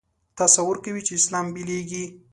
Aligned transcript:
تصور 0.39 0.75
کوي 0.85 1.01
چې 1.07 1.13
اسلام 1.19 1.45
بېلېږي. 1.53 2.05